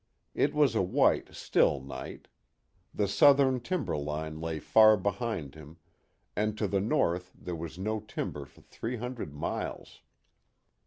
[0.33, 2.27] It was a white, still night.
[2.91, 5.77] The southern timberline lay far behind him,
[6.35, 10.01] and to the north there was no timber for three hundred miles.